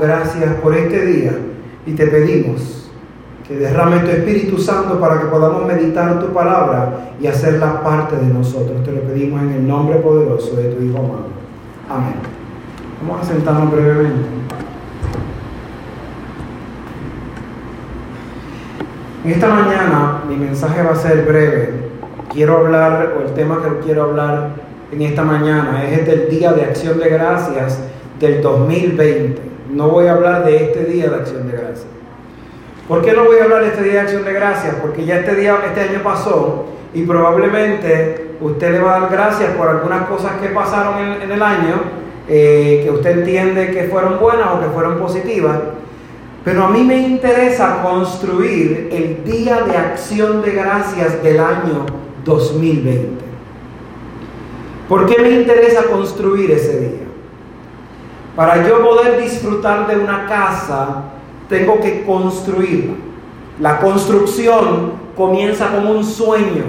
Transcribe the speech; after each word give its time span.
gracias 0.00 0.54
por 0.62 0.74
este 0.74 1.06
día 1.06 1.32
y 1.86 1.92
te 1.92 2.06
pedimos 2.06 2.90
que 3.46 3.56
derrame 3.56 3.98
tu 3.98 4.10
Espíritu 4.10 4.58
Santo 4.58 4.98
para 4.98 5.20
que 5.20 5.26
podamos 5.26 5.66
meditar 5.66 6.18
tu 6.18 6.32
palabra 6.32 7.14
y 7.20 7.26
hacerla 7.26 7.82
parte 7.82 8.16
de 8.16 8.32
nosotros. 8.32 8.82
Te 8.84 8.92
lo 8.92 9.02
pedimos 9.02 9.42
en 9.42 9.52
el 9.52 9.68
nombre 9.68 9.96
poderoso 9.98 10.56
de 10.56 10.70
tu 10.70 10.82
Hijo 10.82 10.98
amado. 10.98 11.26
Amén. 11.90 12.14
Vamos 13.02 13.22
a 13.22 13.32
sentarnos 13.32 13.70
brevemente. 13.70 14.28
En 19.24 19.30
esta 19.30 19.48
mañana 19.48 20.22
mi 20.28 20.36
mensaje 20.36 20.82
va 20.82 20.92
a 20.92 20.96
ser 20.96 21.24
breve. 21.26 21.84
Quiero 22.32 22.58
hablar, 22.58 23.14
o 23.18 23.26
el 23.26 23.34
tema 23.34 23.62
que 23.62 23.84
quiero 23.84 24.04
hablar 24.04 24.50
en 24.90 25.02
esta 25.02 25.22
mañana 25.22 25.84
es 25.88 26.06
del 26.06 26.30
Día 26.30 26.52
de 26.52 26.62
Acción 26.62 26.98
de 26.98 27.10
Gracias 27.10 27.80
del 28.18 28.42
2020. 28.42 29.40
No 29.70 29.88
voy 29.88 30.06
a 30.06 30.12
hablar 30.12 30.44
de 30.44 30.56
este 30.56 30.84
Día 30.84 31.08
de 31.08 31.16
Acción 31.16 31.46
de 31.50 31.56
Gracias. 31.56 31.86
¿Por 32.88 33.02
qué 33.02 33.12
no 33.12 33.24
voy 33.24 33.38
a 33.38 33.44
hablar 33.44 33.62
de 33.62 33.68
este 33.68 33.82
Día 33.82 33.94
de 33.94 34.00
Acción 34.00 34.24
de 34.24 34.32
Gracias? 34.32 34.74
Porque 34.82 35.04
ya 35.04 35.20
este, 35.20 35.34
día, 35.36 35.58
este 35.66 35.80
año 35.80 36.02
pasó 36.02 36.66
y 36.92 37.02
probablemente 37.02 38.36
usted 38.40 38.72
le 38.72 38.80
va 38.80 38.96
a 38.96 39.00
dar 39.00 39.10
gracias 39.10 39.50
por 39.56 39.68
algunas 39.68 40.06
cosas 40.06 40.32
que 40.40 40.48
pasaron 40.48 41.22
en, 41.22 41.30
el 41.30 41.42
año, 41.42 41.80
eh, 42.28 42.82
que 42.84 42.90
usted 42.90 43.18
entiende 43.18 43.70
que 43.70 43.84
fueron 43.84 44.20
buenas 44.20 44.48
o 44.54 44.60
que 44.60 44.66
fueron 44.66 44.98
positivas. 44.98 45.58
Pero 46.44 46.64
a 46.64 46.68
mí 46.68 46.84
me 46.84 46.98
interesa 46.98 47.80
construir 47.82 48.90
el 48.92 49.24
Día 49.24 49.62
de 49.62 49.76
Acción 49.76 50.42
de 50.42 50.50
Gracias 50.52 51.22
del 51.22 51.40
año 51.40 51.86
2020. 52.24 53.24
¿Por 54.88 55.06
qué 55.06 55.22
me 55.22 55.30
interesa 55.30 55.84
construir 55.84 56.50
ese 56.50 56.80
día? 56.80 57.03
Para 58.36 58.66
yo 58.66 58.82
poder 58.82 59.22
disfrutar 59.22 59.86
de 59.86 59.96
una 59.96 60.26
casa, 60.26 61.02
tengo 61.48 61.80
que 61.80 62.04
construirla. 62.04 62.94
La 63.60 63.78
construcción 63.78 64.92
comienza 65.16 65.68
como 65.68 65.92
un 65.92 66.04
sueño. 66.04 66.64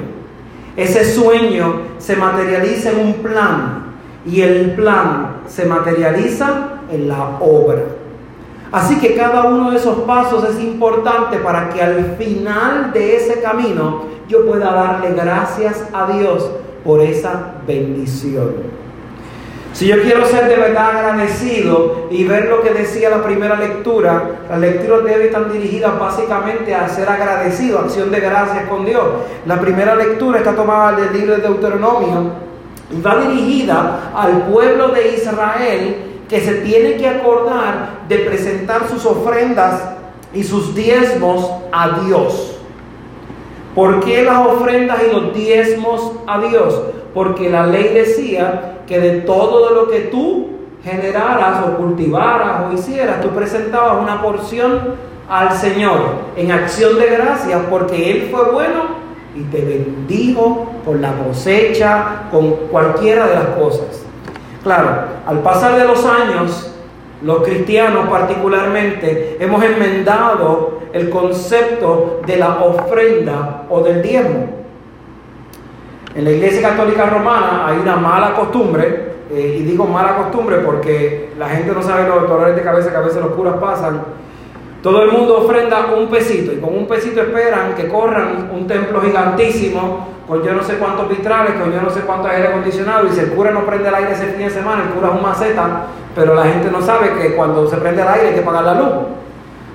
Ese 0.77 1.03
sueño 1.03 1.81
se 1.97 2.15
materializa 2.15 2.91
en 2.91 2.99
un 2.99 3.13
plan 3.15 3.85
y 4.25 4.41
el 4.41 4.75
plan 4.75 5.37
se 5.47 5.65
materializa 5.65 6.81
en 6.91 7.07
la 7.07 7.37
obra. 7.39 7.83
Así 8.71 8.99
que 8.99 9.15
cada 9.15 9.45
uno 9.45 9.71
de 9.71 9.77
esos 9.77 9.99
pasos 9.99 10.43
es 10.43 10.59
importante 10.59 11.37
para 11.37 11.69
que 11.69 11.81
al 11.81 12.15
final 12.17 12.91
de 12.93 13.15
ese 13.15 13.41
camino 13.41 14.03
yo 14.27 14.45
pueda 14.45 14.71
darle 14.71 15.13
gracias 15.13 15.85
a 15.93 16.11
Dios 16.11 16.51
por 16.83 17.01
esa 17.01 17.53
bendición. 17.65 18.84
Si 19.75 19.87
yo 19.87 20.01
quiero 20.01 20.25
ser 20.25 20.47
de 20.47 20.55
verdad 20.55 20.95
agradecido 20.95 22.07
y 22.09 22.23
ver 22.23 22.45
lo 22.45 22.63
que 22.63 22.69
decía 22.69 23.09
la 23.09 23.21
primera 23.21 23.57
lectura, 23.57 24.39
las 24.49 24.57
lecturas 24.57 25.03
de 25.03 25.13
hoy 25.13 25.23
están 25.25 25.51
dirigidas 25.51 25.99
básicamente 25.99 26.73
a 26.73 26.87
ser 26.87 27.09
agradecido, 27.09 27.79
acción 27.79 28.09
de 28.09 28.21
gracias 28.21 28.69
con 28.69 28.85
Dios. 28.85 29.03
La 29.45 29.59
primera 29.59 29.93
lectura 29.93 30.37
está 30.37 30.55
tomada 30.55 30.93
del 30.93 31.11
libro 31.11 31.35
de 31.35 31.41
Deuteronomio 31.41 32.31
y 32.89 33.01
va 33.01 33.17
dirigida 33.17 34.13
al 34.15 34.43
pueblo 34.43 34.87
de 34.87 35.13
Israel 35.15 35.95
que 36.29 36.39
se 36.39 36.53
tiene 36.61 36.95
que 36.95 37.09
acordar 37.09 38.05
de 38.07 38.19
presentar 38.19 38.87
sus 38.87 39.05
ofrendas 39.05 39.89
y 40.33 40.45
sus 40.45 40.73
diezmos 40.73 41.51
a 41.73 41.99
Dios. 41.99 42.59
¿Por 43.75 43.99
qué 44.05 44.23
las 44.23 44.37
ofrendas 44.37 44.99
y 45.05 45.11
los 45.13 45.33
diezmos 45.33 46.13
a 46.25 46.39
Dios? 46.39 46.81
Porque 47.15 47.49
la 47.49 47.65
ley 47.65 47.93
decía 47.93 48.79
que 48.85 48.99
de 48.99 49.21
todo 49.21 49.73
lo 49.73 49.89
que 49.89 50.01
tú 50.01 50.49
generaras 50.83 51.65
o 51.65 51.77
cultivaras 51.77 52.65
o 52.69 52.73
hicieras, 52.73 53.21
tú 53.21 53.29
presentabas 53.29 53.99
una 53.99 54.21
porción 54.21 54.95
al 55.27 55.51
Señor 55.53 55.99
en 56.35 56.51
acción 56.51 56.99
de 56.99 57.07
gracias 57.07 57.59
porque 57.69 58.11
Él 58.11 58.29
fue 58.29 58.51
bueno 58.51 59.05
y 59.33 59.41
te 59.43 59.61
bendijo 59.61 60.67
con 60.85 61.01
la 61.01 61.13
cosecha, 61.13 62.27
con 62.31 62.51
cualquiera 62.69 63.27
de 63.27 63.35
las 63.35 63.47
cosas. 63.59 64.05
Claro, 64.63 64.89
al 65.25 65.39
pasar 65.39 65.77
de 65.79 65.85
los 65.85 66.05
años, 66.05 66.71
los 67.21 67.43
cristianos 67.43 68.07
particularmente 68.09 69.37
hemos 69.39 69.63
enmendado 69.63 70.79
el 70.93 71.09
concepto 71.09 72.21
de 72.25 72.37
la 72.37 72.63
ofrenda 72.63 73.63
o 73.69 73.81
del 73.81 74.01
diezmo. 74.01 74.64
En 76.15 76.23
la 76.23 76.31
Iglesia 76.31 76.69
Católica 76.69 77.07
Romana 77.07 77.67
hay 77.67 77.77
una 77.77 77.97
mala 77.97 78.33
costumbre, 78.33 79.15
eh, 79.29 79.57
y 79.59 79.63
digo 79.63 79.85
mala 79.85 80.15
costumbre 80.15 80.59
porque 80.59 81.33
la 81.37 81.49
gente 81.49 81.73
no 81.73 81.81
sabe 81.81 82.07
los 82.07 82.29
dolores 82.29 82.55
de 82.55 82.61
cabeza 82.61 82.89
que 82.89 82.95
a 82.95 83.01
veces 83.01 83.21
los 83.21 83.31
curas 83.31 83.55
pasan. 83.57 84.01
Todo 84.81 85.03
el 85.03 85.11
mundo 85.11 85.39
ofrenda 85.39 85.87
un 85.97 86.07
pesito 86.07 86.53
y 86.53 86.57
con 86.57 86.73
un 86.73 86.87
pesito 86.87 87.19
esperan 87.19 87.73
que 87.75 87.89
corran 87.89 88.49
un 88.53 88.65
templo 88.65 89.01
gigantísimo 89.01 90.07
con 90.25 90.41
yo 90.41 90.53
no 90.53 90.63
sé 90.63 90.75
cuántos 90.77 91.09
vitrales, 91.09 91.53
con 91.55 91.71
yo 91.73 91.81
no 91.81 91.89
sé 91.89 91.99
cuántos 92.01 92.31
aire 92.31 92.47
acondicionado 92.47 93.07
y 93.07 93.11
si 93.11 93.19
el 93.19 93.31
cura 93.31 93.51
no 93.51 93.65
prende 93.65 93.89
el 93.89 93.95
aire 93.95 94.13
ese 94.13 94.27
fin 94.27 94.45
de 94.45 94.49
semana, 94.49 94.83
el 94.83 94.89
cura 94.89 95.09
es 95.09 95.15
un 95.15 95.21
maceta, 95.21 95.87
pero 96.15 96.33
la 96.33 96.45
gente 96.45 96.71
no 96.71 96.81
sabe 96.81 97.13
que 97.21 97.35
cuando 97.35 97.67
se 97.67 97.75
prende 97.77 98.01
el 98.01 98.07
aire 98.07 98.27
hay 98.29 98.35
que 98.35 98.41
pagar 98.41 98.63
la 98.63 98.75
luz. 98.75 98.93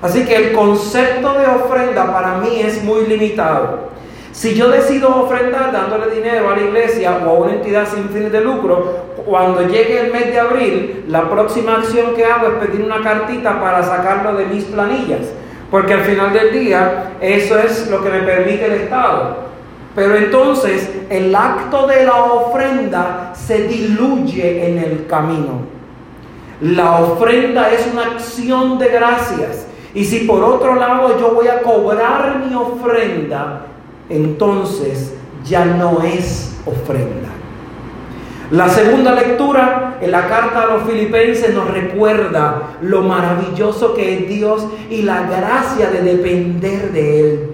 Así 0.01 0.25
que 0.25 0.35
el 0.35 0.53
concepto 0.53 1.33
de 1.33 1.45
ofrenda 1.45 2.11
para 2.11 2.37
mí 2.39 2.59
es 2.61 2.83
muy 2.83 3.05
limitado. 3.05 3.91
Si 4.31 4.55
yo 4.55 4.69
decido 4.69 5.23
ofrendar 5.23 5.71
dándole 5.73 6.15
dinero 6.15 6.49
a 6.49 6.55
la 6.55 6.61
iglesia 6.61 7.19
o 7.25 7.29
a 7.29 7.33
una 7.33 7.53
entidad 7.53 7.85
sin 7.87 8.09
fines 8.09 8.31
de 8.31 8.41
lucro, 8.41 9.11
cuando 9.25 9.67
llegue 9.67 10.05
el 10.05 10.13
mes 10.13 10.27
de 10.27 10.39
abril, 10.39 11.05
la 11.09 11.29
próxima 11.29 11.75
acción 11.75 12.15
que 12.15 12.25
hago 12.25 12.47
es 12.47 12.53
pedir 12.65 12.85
una 12.85 13.01
cartita 13.01 13.59
para 13.59 13.83
sacarlo 13.83 14.35
de 14.35 14.45
mis 14.45 14.63
planillas. 14.65 15.27
Porque 15.69 15.93
al 15.93 16.01
final 16.01 16.33
del 16.33 16.51
día, 16.51 17.13
eso 17.19 17.57
es 17.59 17.89
lo 17.89 18.03
que 18.03 18.09
me 18.09 18.19
permite 18.19 18.65
el 18.65 18.73
Estado. 18.73 19.51
Pero 19.95 20.15
entonces 20.15 20.89
el 21.09 21.35
acto 21.35 21.87
de 21.87 22.05
la 22.05 22.23
ofrenda 22.23 23.33
se 23.35 23.67
diluye 23.67 24.69
en 24.69 24.79
el 24.79 25.05
camino. 25.07 25.61
La 26.61 26.99
ofrenda 26.99 27.71
es 27.71 27.87
una 27.91 28.03
acción 28.03 28.77
de 28.79 28.87
gracias. 28.87 29.67
Y 29.93 30.05
si 30.05 30.19
por 30.19 30.41
otro 30.43 30.75
lado 30.75 31.19
yo 31.19 31.33
voy 31.33 31.47
a 31.49 31.61
cobrar 31.61 32.43
mi 32.47 32.55
ofrenda, 32.55 33.65
entonces 34.11 35.13
ya 35.45 35.65
no 35.65 36.01
es 36.03 36.55
ofrenda. 36.65 37.29
La 38.51 38.67
segunda 38.67 39.15
lectura 39.15 39.97
en 40.01 40.11
la 40.11 40.27
carta 40.27 40.63
a 40.63 40.65
los 40.75 40.83
filipenses 40.83 41.53
nos 41.53 41.71
recuerda 41.71 42.77
lo 42.81 43.01
maravilloso 43.01 43.93
que 43.93 44.13
es 44.13 44.27
Dios 44.27 44.65
y 44.89 45.03
la 45.03 45.23
gracia 45.23 45.89
de 45.89 46.01
depender 46.01 46.91
de 46.91 47.19
Él, 47.21 47.51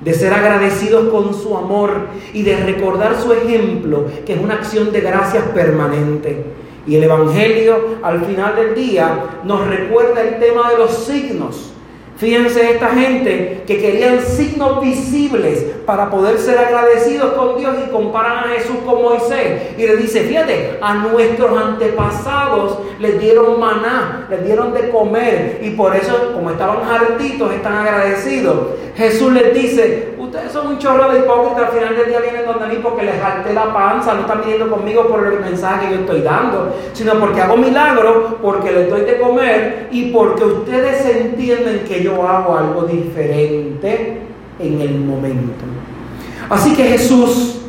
de 0.00 0.12
ser 0.12 0.32
agradecidos 0.32 1.08
con 1.10 1.34
su 1.34 1.56
amor 1.56 2.08
y 2.32 2.42
de 2.42 2.56
recordar 2.56 3.16
su 3.20 3.32
ejemplo, 3.32 4.06
que 4.26 4.34
es 4.34 4.40
una 4.40 4.54
acción 4.54 4.90
de 4.90 5.00
gracias 5.02 5.44
permanente. 5.54 6.44
Y 6.84 6.96
el 6.96 7.04
Evangelio 7.04 7.98
al 8.02 8.24
final 8.24 8.56
del 8.56 8.74
día 8.74 9.26
nos 9.44 9.64
recuerda 9.68 10.20
el 10.22 10.40
tema 10.40 10.68
de 10.70 10.78
los 10.78 10.90
signos 11.04 11.69
Fíjense 12.20 12.72
esta 12.72 12.88
gente 12.90 13.62
que 13.66 13.80
querían 13.80 14.20
signos 14.20 14.82
visibles 14.82 15.64
para 15.86 16.10
poder 16.10 16.36
ser 16.36 16.58
agradecidos 16.58 17.32
con 17.32 17.56
Dios 17.56 17.74
y 17.82 17.90
comparan 17.90 18.40
a 18.40 18.48
Jesús 18.48 18.76
con 18.84 19.00
Moisés. 19.00 19.72
Y 19.78 19.86
le 19.86 19.96
dice, 19.96 20.24
fíjate, 20.24 20.76
a 20.82 20.96
nuestros 20.96 21.58
antepasados 21.58 22.78
les 22.98 23.18
dieron 23.18 23.58
maná, 23.58 24.26
les 24.28 24.44
dieron 24.44 24.74
de 24.74 24.90
comer 24.90 25.60
y 25.62 25.70
por 25.70 25.96
eso, 25.96 26.32
como 26.34 26.50
estaban 26.50 26.86
hartitos, 26.86 27.54
están 27.54 27.86
agradecidos. 27.86 28.66
Jesús 28.94 29.32
les 29.32 29.54
dice, 29.54 30.14
ustedes 30.18 30.52
son 30.52 30.66
un 30.66 30.78
chorro 30.78 31.10
de 31.10 31.20
hipócritas, 31.20 31.70
al 31.70 31.78
final 31.78 31.96
del 31.96 32.08
día 32.08 32.20
vienen 32.20 32.44
donde 32.44 32.66
mí 32.66 32.80
porque 32.82 33.04
les 33.04 33.20
harté 33.20 33.54
la 33.54 33.72
panza, 33.72 34.12
no 34.12 34.20
están 34.20 34.42
viniendo 34.42 34.68
conmigo 34.68 35.08
por 35.08 35.26
el 35.26 35.40
mensaje 35.40 35.88
que 35.88 35.94
yo 35.94 36.00
estoy 36.00 36.20
dando, 36.20 36.76
sino 36.92 37.14
porque 37.14 37.40
hago 37.40 37.56
milagros, 37.56 38.34
porque 38.42 38.70
les 38.72 38.90
doy 38.90 39.00
de 39.02 39.18
comer 39.18 39.88
y 39.90 40.12
porque 40.12 40.44
ustedes 40.44 41.06
entienden 41.06 41.84
que 41.88 42.02
yo 42.02 42.09
hago 42.26 42.56
algo 42.56 42.82
diferente 42.82 44.18
en 44.58 44.80
el 44.80 45.00
momento. 45.00 45.64
Así 46.48 46.74
que 46.74 46.84
Jesús 46.84 47.60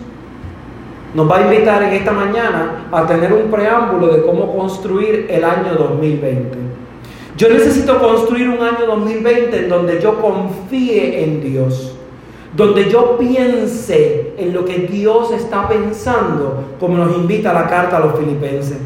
nos 1.13 1.29
va 1.29 1.37
a 1.37 1.41
invitar 1.41 1.83
en 1.83 1.93
esta 1.93 2.11
mañana 2.11 2.85
a 2.91 3.05
tener 3.05 3.33
un 3.33 3.51
preámbulo 3.51 4.07
de 4.07 4.21
cómo 4.21 4.55
construir 4.55 5.27
el 5.29 5.43
año 5.43 5.75
2020. 5.77 6.57
Yo 7.37 7.49
necesito 7.49 7.99
construir 7.99 8.49
un 8.49 8.61
año 8.61 8.85
2020 8.87 9.57
en 9.57 9.69
donde 9.69 10.01
yo 10.01 10.21
confíe 10.21 11.23
en 11.23 11.41
Dios 11.41 11.95
donde 12.55 12.89
yo 12.89 13.17
piense 13.17 14.33
en 14.37 14.53
lo 14.53 14.65
que 14.65 14.79
Dios 14.79 15.31
está 15.31 15.67
pensando, 15.69 16.63
como 16.79 16.97
nos 16.97 17.15
invita 17.15 17.53
la 17.53 17.67
carta 17.67 17.97
a 17.97 17.99
los 18.01 18.19
filipenses. 18.19 18.77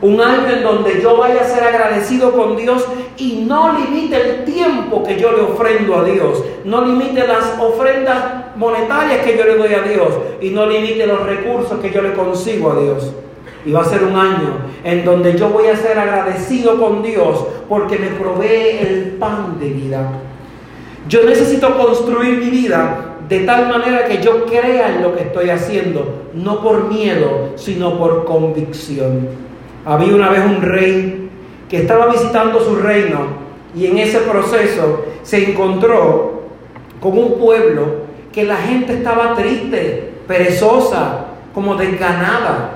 Un 0.00 0.20
año 0.20 0.48
en 0.48 0.62
donde 0.62 1.00
yo 1.02 1.16
vaya 1.16 1.40
a 1.40 1.44
ser 1.44 1.64
agradecido 1.64 2.32
con 2.32 2.56
Dios 2.56 2.86
y 3.16 3.44
no 3.48 3.72
limite 3.72 4.16
el 4.16 4.44
tiempo 4.44 5.02
que 5.02 5.18
yo 5.18 5.32
le 5.32 5.42
ofrendo 5.42 5.96
a 5.96 6.04
Dios, 6.04 6.44
no 6.64 6.84
limite 6.84 7.26
las 7.26 7.58
ofrendas 7.58 8.56
monetarias 8.56 9.24
que 9.24 9.36
yo 9.36 9.44
le 9.44 9.56
doy 9.56 9.74
a 9.74 9.82
Dios 9.82 10.08
y 10.40 10.50
no 10.50 10.66
limite 10.66 11.04
los 11.04 11.26
recursos 11.26 11.80
que 11.80 11.90
yo 11.90 12.00
le 12.02 12.12
consigo 12.12 12.70
a 12.70 12.80
Dios. 12.80 13.12
Y 13.66 13.72
va 13.72 13.80
a 13.80 13.84
ser 13.84 14.04
un 14.04 14.14
año 14.14 14.58
en 14.84 15.04
donde 15.04 15.36
yo 15.36 15.48
voy 15.48 15.66
a 15.66 15.76
ser 15.76 15.98
agradecido 15.98 16.78
con 16.78 17.02
Dios 17.02 17.44
porque 17.68 17.98
me 17.98 18.08
provee 18.10 18.78
el 18.80 19.16
pan 19.18 19.58
de 19.58 19.68
vida. 19.68 20.12
Yo 21.08 21.24
necesito 21.24 21.76
construir 21.76 22.38
mi 22.38 22.50
vida 22.50 23.16
de 23.28 23.40
tal 23.40 23.68
manera 23.68 24.06
que 24.06 24.22
yo 24.22 24.46
crea 24.46 24.94
en 24.94 25.02
lo 25.02 25.14
que 25.14 25.24
estoy 25.24 25.50
haciendo, 25.50 26.28
no 26.34 26.62
por 26.62 26.88
miedo, 26.88 27.50
sino 27.56 27.98
por 27.98 28.24
convicción. 28.24 29.47
Había 29.88 30.14
una 30.14 30.28
vez 30.28 30.44
un 30.44 30.60
rey 30.60 31.30
que 31.66 31.78
estaba 31.78 32.08
visitando 32.08 32.60
su 32.60 32.76
reino 32.76 33.20
y 33.74 33.86
en 33.86 33.96
ese 33.96 34.18
proceso 34.18 35.06
se 35.22 35.48
encontró 35.48 36.42
con 37.00 37.16
un 37.16 37.38
pueblo 37.38 38.02
que 38.30 38.44
la 38.44 38.56
gente 38.56 38.92
estaba 38.92 39.34
triste, 39.34 40.12
perezosa, 40.26 41.28
como 41.54 41.74
desganada, 41.74 42.72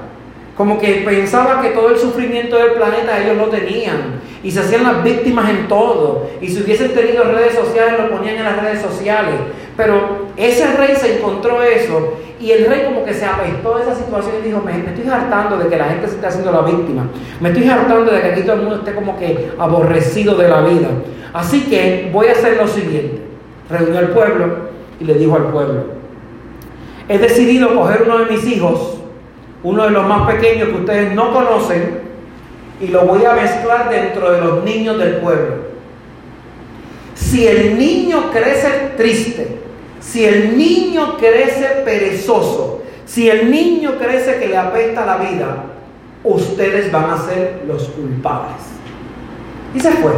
como 0.57 0.79
que 0.79 1.03
pensaba 1.05 1.61
que 1.61 1.69
todo 1.71 1.91
el 1.91 1.99
sufrimiento 1.99 2.57
del 2.57 2.73
planeta 2.73 3.23
ellos 3.23 3.37
lo 3.37 3.49
tenían 3.49 4.19
y 4.43 4.51
se 4.51 4.61
hacían 4.61 4.85
las 4.85 5.05
víctimas 5.05 5.51
en 5.51 5.69
todo. 5.69 6.31
Y 6.41 6.49
si 6.49 6.63
hubiesen 6.63 6.95
tenido 6.95 7.25
redes 7.25 7.55
sociales, 7.55 8.01
lo 8.01 8.17
ponían 8.17 8.37
en 8.37 8.45
las 8.45 8.63
redes 8.63 8.81
sociales. 8.81 9.35
Pero 9.77 10.27
ese 10.37 10.77
rey 10.77 10.95
se 10.97 11.19
encontró 11.19 11.63
eso 11.63 12.15
y 12.41 12.51
el 12.51 12.67
rey 12.67 12.83
como 12.85 13.05
que 13.05 13.15
se 13.15 13.25
apestó 13.25 13.77
de 13.77 13.83
esa 13.83 13.95
situación 13.95 14.37
y 14.41 14.49
dijo, 14.49 14.61
me, 14.61 14.73
me, 14.73 14.91
estoy 14.91 15.09
hartando 15.09 15.57
de 15.57 15.69
que 15.69 15.77
la 15.77 15.85
gente 15.85 16.09
se 16.09 16.15
esté 16.17 16.27
haciendo 16.27 16.51
la 16.51 16.63
víctima. 16.63 17.07
Me 17.41 17.51
estoy 17.51 17.69
hartando 17.69 18.11
de 18.11 18.21
que 18.21 18.27
aquí 18.29 18.43
todo 18.43 18.55
el 18.55 18.63
mundo 18.63 18.77
esté 18.77 18.95
como 18.95 19.17
que 19.19 19.53
aborrecido 19.59 20.35
de 20.35 20.49
la 20.49 20.61
vida. 20.63 20.89
Así 21.33 21.63
que 21.71 22.11
voy 22.13 22.27
a 22.27 22.33
hacer 22.33 22.57
lo 22.57 22.67
siguiente. 22.67 23.23
Reunió 23.71 23.99
al 24.01 24.09
pueblo 24.09 24.73
y 25.01 25.05
le 25.05 25.15
dijo 25.15 25.37
al 25.37 25.47
pueblo, 25.47 25.85
he 27.09 27.19
decidido 27.19 27.75
coger 27.75 28.03
uno 28.05 28.19
de 28.19 28.27
mis 28.27 28.47
hijos, 28.47 28.99
uno 29.63 29.85
de 29.85 29.91
los 29.91 30.07
más 30.07 30.31
pequeños 30.31 30.69
que 30.69 30.75
ustedes 30.75 31.15
no 31.15 31.33
conocen, 31.33 32.01
y 32.81 32.89
lo 32.89 33.03
voy 33.03 33.25
a 33.25 33.35
mezclar 33.35 33.89
dentro 33.89 34.33
de 34.33 34.41
los 34.41 34.65
niños 34.65 34.99
del 34.99 35.17
pueblo. 35.17 35.72
Si 37.15 37.47
el 37.47 37.79
niño 37.79 38.31
crece 38.33 38.93
triste, 38.97 39.59
si 40.01 40.25
el 40.25 40.57
niño 40.57 41.17
crece 41.17 41.83
perezoso, 41.85 42.83
si 43.05 43.29
el 43.29 43.51
niño 43.51 43.99
crece 43.99 44.39
que 44.39 44.49
le 44.49 44.57
apesta 44.57 45.07
la 45.07 45.19
vida, 45.19 45.65
ustedes 46.25 46.91
van 46.91 47.11
a 47.11 47.19
ser 47.19 47.63
los 47.67 47.89
culpables. 47.89 48.57
Y 49.75 49.81
se 49.81 49.91
fue. 49.93 50.13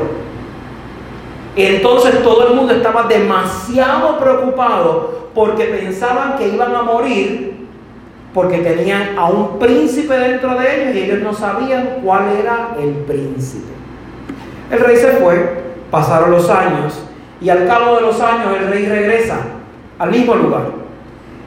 Entonces 1.56 2.23
todo 2.23 2.49
el 2.49 2.55
mundo 2.55 2.75
estaba 2.75 3.05
demasiado 3.05 4.19
preocupado 4.19 5.29
porque 5.35 5.64
pensaban 5.64 6.37
que 6.37 6.49
iban 6.49 6.75
a 6.75 6.82
morir 6.82 7.55
porque 8.35 8.58
tenían 8.58 9.17
a 9.17 9.26
un 9.26 9.61
príncipe 9.61 10.12
dentro 10.12 10.58
de 10.58 10.82
ellos 10.82 10.96
y 10.96 10.99
ellos 11.05 11.20
no 11.20 11.32
sabían 11.32 12.00
cuál 12.02 12.37
era 12.37 12.76
el 12.81 12.91
príncipe. 12.91 13.73
El 14.73 14.81
rey 14.81 14.96
se 14.96 15.12
fue, 15.12 15.63
pasaron 15.94 16.32
los 16.32 16.50
años 16.50 16.93
y 17.41 17.49
al 17.50 17.69
cabo 17.69 17.94
de 17.94 18.00
los 18.00 18.20
años 18.20 18.49
el 18.58 18.67
rey 18.67 18.85
regresa 18.85 19.37
al 19.96 20.11
mismo 20.11 20.35
lugar 20.35 20.73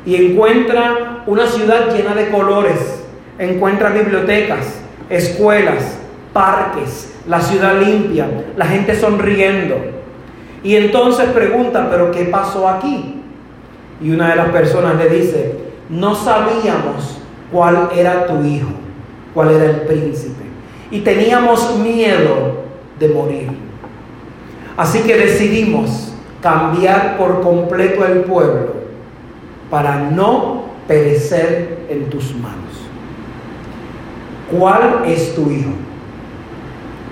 y 0.06 0.16
encuentra 0.16 1.24
una 1.28 1.46
ciudad 1.46 1.94
llena 1.94 2.16
de 2.16 2.30
colores, 2.30 3.04
encuentra 3.38 3.90
bibliotecas, 3.90 4.80
escuelas, 5.10 6.00
parques, 6.32 7.14
la 7.28 7.42
ciudad 7.42 7.78
limpia, 7.82 8.26
la 8.56 8.66
gente 8.68 8.98
sonriendo. 8.98 9.76
Y 10.64 10.78
entonces 10.78 11.26
pregunta, 11.32 11.90
pero 11.92 12.10
¿qué 12.12 12.24
pasó 12.24 12.70
aquí? 12.70 13.22
Y 14.02 14.12
una 14.12 14.30
de 14.30 14.38
las 14.38 14.48
personas 14.52 14.96
le 14.96 15.10
dice, 15.10 15.56
no 15.90 16.16
sabíamos 16.16 17.20
cuál 17.52 17.90
era 17.94 18.28
tu 18.28 18.42
hijo, 18.46 18.70
cuál 19.34 19.52
era 19.52 19.66
el 19.66 19.82
príncipe. 19.82 20.46
Y 20.90 21.02
teníamos 21.02 21.78
miedo 21.80 22.64
de 22.98 23.10
morir. 23.10 23.67
Así 24.77 25.00
que 25.00 25.18
decidimos 25.18 26.13
cambiar 26.41 27.18
por 27.18 27.41
completo 27.41 28.06
el 28.06 28.21
pueblo 28.21 28.75
para 29.69 29.97
no 30.12 30.68
perecer 30.88 31.88
en 31.89 32.09
tus 32.09 32.33
manos. 32.35 32.56
¿Cuál 34.57 35.01
es 35.06 35.35
tu 35.35 35.51
hijo? 35.51 35.71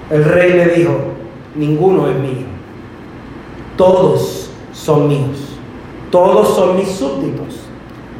El 0.09 0.23
rey 0.23 0.53
le 0.53 0.67
dijo, 0.67 0.97
ninguno 1.55 2.07
es 2.07 2.15
mío. 2.17 2.45
Todos 3.75 4.51
son 4.71 5.07
míos. 5.09 5.57
Todos 6.11 6.55
son 6.55 6.77
mis 6.77 6.89
súbditos 6.89 7.65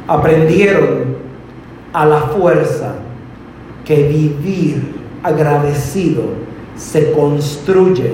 aprendieron 0.06 1.16
a 1.92 2.06
la 2.06 2.20
fuerza 2.20 2.94
que 3.84 4.08
vivir 4.08 4.94
agradecido 5.22 6.22
se 6.76 7.12
construye 7.12 8.12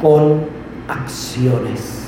con 0.00 0.57
acciones. 0.88 1.98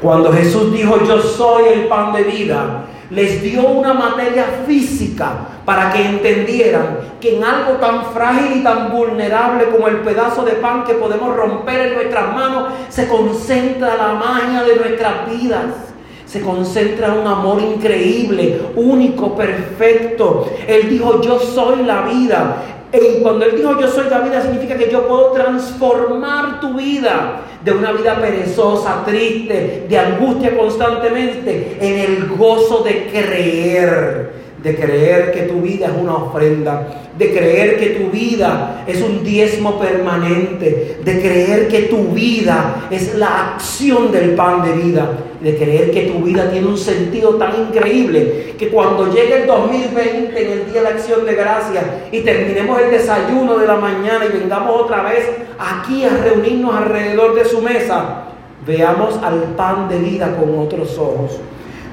Cuando 0.00 0.32
Jesús 0.32 0.72
dijo, 0.72 1.02
yo 1.04 1.18
soy 1.18 1.64
el 1.72 1.88
pan 1.88 2.12
de 2.12 2.24
vida, 2.24 2.84
les 3.10 3.42
dio 3.42 3.66
una 3.66 3.94
materia 3.94 4.44
física 4.66 5.32
para 5.64 5.92
que 5.92 6.04
entendieran 6.04 6.98
que 7.20 7.36
en 7.36 7.44
algo 7.44 7.74
tan 7.74 8.04
frágil 8.12 8.58
y 8.58 8.62
tan 8.62 8.92
vulnerable 8.92 9.64
como 9.70 9.88
el 9.88 9.98
pedazo 9.98 10.44
de 10.44 10.52
pan 10.52 10.84
que 10.84 10.94
podemos 10.94 11.34
romper 11.34 11.86
en 11.86 11.94
nuestras 11.94 12.34
manos, 12.34 12.68
se 12.90 13.08
concentra 13.08 13.96
la 13.96 14.14
magia 14.14 14.62
de 14.62 14.76
nuestras 14.76 15.30
vidas 15.30 15.94
se 16.34 16.40
concentra 16.40 17.14
en 17.14 17.20
un 17.20 17.26
amor 17.28 17.62
increíble, 17.62 18.60
único, 18.74 19.36
perfecto. 19.36 20.50
Él 20.66 20.90
dijo, 20.90 21.20
yo 21.20 21.38
soy 21.38 21.84
la 21.84 22.02
vida. 22.02 22.56
Y 22.92 23.22
cuando 23.22 23.44
Él 23.44 23.56
dijo, 23.56 23.78
yo 23.78 23.86
soy 23.86 24.10
la 24.10 24.18
vida, 24.18 24.42
significa 24.42 24.76
que 24.76 24.90
yo 24.90 25.06
puedo 25.06 25.30
transformar 25.30 26.58
tu 26.58 26.74
vida 26.74 27.40
de 27.64 27.72
una 27.72 27.92
vida 27.92 28.20
perezosa, 28.20 29.02
triste, 29.06 29.86
de 29.88 29.98
angustia 29.98 30.56
constantemente, 30.56 31.78
en 31.80 31.98
el 31.98 32.26
gozo 32.36 32.82
de 32.82 33.06
creer 33.06 34.44
de 34.64 34.74
creer 34.74 35.30
que 35.30 35.42
tu 35.42 35.60
vida 35.60 35.88
es 35.88 35.92
una 36.02 36.14
ofrenda, 36.14 36.88
de 37.18 37.30
creer 37.32 37.78
que 37.78 37.90
tu 37.90 38.10
vida 38.10 38.82
es 38.86 39.02
un 39.02 39.22
diezmo 39.22 39.78
permanente, 39.78 41.00
de 41.04 41.20
creer 41.20 41.68
que 41.68 41.82
tu 41.82 41.98
vida 42.14 42.88
es 42.90 43.14
la 43.14 43.52
acción 43.52 44.10
del 44.10 44.30
pan 44.30 44.62
de 44.62 44.72
vida, 44.72 45.10
de 45.44 45.56
creer 45.56 45.90
que 45.90 46.02
tu 46.02 46.24
vida 46.24 46.50
tiene 46.50 46.66
un 46.66 46.78
sentido 46.78 47.36
tan 47.36 47.68
increíble 47.68 48.54
que 48.58 48.70
cuando 48.70 49.12
llegue 49.12 49.42
el 49.42 49.46
2020 49.46 50.44
en 50.44 50.52
el 50.52 50.64
Día 50.66 50.82
de 50.82 50.82
la 50.82 50.88
Acción 50.88 51.24
de 51.24 51.34
Gracia 51.34 52.08
y 52.10 52.20
terminemos 52.22 52.80
el 52.80 52.90
desayuno 52.90 53.58
de 53.58 53.66
la 53.66 53.76
mañana 53.76 54.24
y 54.24 54.36
vengamos 54.36 54.80
otra 54.80 55.02
vez 55.02 55.30
aquí 55.58 56.04
a 56.04 56.16
reunirnos 56.16 56.74
alrededor 56.74 57.34
de 57.34 57.44
su 57.44 57.60
mesa, 57.60 58.24
veamos 58.66 59.18
al 59.22 59.54
pan 59.56 59.88
de 59.88 59.98
vida 59.98 60.34
con 60.36 60.58
otros 60.58 60.98
ojos 60.98 61.38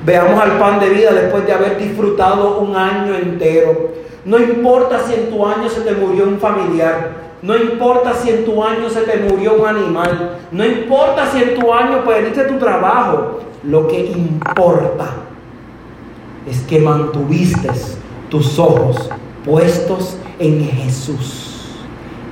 Veamos 0.04 0.42
al 0.42 0.58
pan 0.58 0.80
de 0.80 0.90
vida 0.90 1.12
después 1.12 1.46
de 1.46 1.54
haber 1.54 1.78
disfrutado 1.78 2.60
un 2.60 2.76
año 2.76 3.14
entero. 3.14 3.92
No 4.26 4.40
importa 4.40 5.00
si 5.00 5.14
en 5.14 5.30
tu 5.30 5.46
año 5.46 5.70
se 5.70 5.82
te 5.82 5.92
murió 5.92 6.24
un 6.24 6.40
familiar. 6.40 7.31
No 7.42 7.58
importa 7.58 8.14
si 8.14 8.30
en 8.30 8.46
tu 8.46 8.64
año 8.64 8.90
se 8.90 9.02
te 9.02 9.18
murió 9.18 9.56
un 9.56 9.68
animal. 9.68 10.38
No 10.52 10.66
importa 10.66 11.30
si 11.32 11.42
en 11.42 11.56
tu 11.60 11.74
año 11.74 12.04
perdiste 12.04 12.44
tu 12.44 12.58
trabajo. 12.58 13.40
Lo 13.64 13.88
que 13.88 14.06
importa 14.06 15.08
es 16.50 16.62
que 16.62 16.80
mantuviste 16.80 17.70
tus 18.30 18.58
ojos 18.60 19.10
puestos 19.46 20.18
en 20.40 20.68
Jesús. 20.68 21.76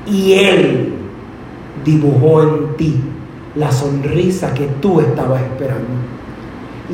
Y 0.05 0.33
Él 0.33 0.93
dibujó 1.83 2.43
en 2.43 2.75
ti 2.77 3.01
la 3.55 3.71
sonrisa 3.71 4.53
que 4.53 4.67
tú 4.81 5.01
estabas 5.01 5.41
esperando 5.41 6.09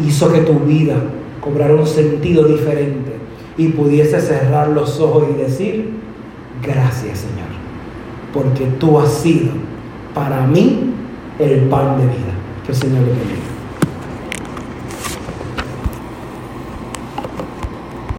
hizo 0.03 0.31
que 0.31 0.41
tu 0.41 0.59
vida 0.59 0.95
cobrara 1.41 1.73
un 1.73 1.87
sentido 1.87 2.43
diferente 2.45 3.13
y 3.57 3.69
pudiese 3.69 4.19
cerrar 4.19 4.69
los 4.69 4.99
ojos 4.99 5.27
y 5.33 5.41
decir, 5.41 5.91
gracias 6.61 7.19
Señor, 7.19 7.44
porque 8.35 8.65
tú 8.79 8.99
has 8.99 9.11
sido 9.13 9.51
para 10.13 10.45
mí 10.45 10.91
el 11.39 11.61
pan 11.61 11.97
de 11.97 12.03
vida. 12.03 12.33
Que 12.65 12.73
el 12.73 12.77
Señor 12.77 13.01
le 13.01 13.09
bendiga. 13.09 13.54